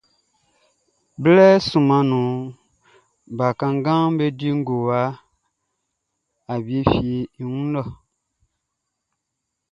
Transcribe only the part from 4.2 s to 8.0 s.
di ngowa awie fieʼm be wun lɛ.